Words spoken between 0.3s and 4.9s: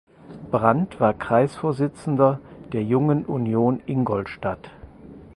Brand war Kreisvorsitzender der Jungen Union Ingolstadt.